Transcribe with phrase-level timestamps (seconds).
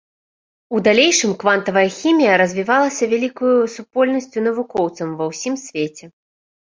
[0.75, 6.05] У далейшым квантавая хімія развівалася вялікаю супольнасцю навукоўцаў ва ўсім свеце.